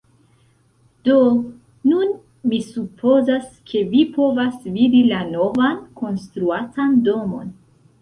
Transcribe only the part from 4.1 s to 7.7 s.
povas vidi la novan, konstruatan domon